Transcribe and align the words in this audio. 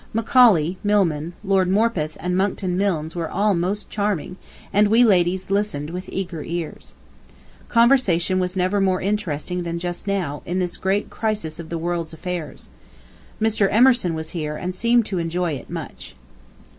Macaulay, 0.13 0.79
Milman, 0.83 1.33
Lord 1.43 1.69
Morpeth 1.69 2.17
and 2.19 2.35
Monckton 2.35 2.75
Milnes 2.75 3.15
were 3.15 3.29
all 3.29 3.53
most 3.53 3.87
charming, 3.87 4.35
and 4.73 4.87
we 4.87 5.03
ladies 5.03 5.51
listened 5.51 5.91
with 5.91 6.09
eager 6.11 6.41
ears. 6.41 6.95
Conversation 7.69 8.39
was 8.39 8.57
never 8.57 8.81
more 8.81 8.99
interesting 8.99 9.61
than 9.61 9.77
just 9.77 10.07
now, 10.07 10.41
in 10.43 10.57
this 10.57 10.75
great 10.75 11.11
crisis 11.11 11.59
of 11.59 11.69
the 11.69 11.77
world's 11.77 12.13
affairs. 12.13 12.71
Mr. 13.39 13.67
Emerson 13.69 14.15
was 14.15 14.31
here 14.31 14.55
and 14.55 14.73
seemed 14.73 15.05
to 15.05 15.19
enjoy 15.19 15.51
[it] 15.53 15.69
much. 15.69 16.15